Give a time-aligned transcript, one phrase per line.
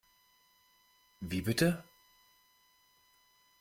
[1.19, 1.83] Wie bitte?